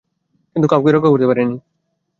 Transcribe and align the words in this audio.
কিন্তু 0.55 0.67
কাউকেই 0.67 0.93
রক্ষা 0.93 1.11
করতে 1.11 1.27
পারেনি। 1.27 1.55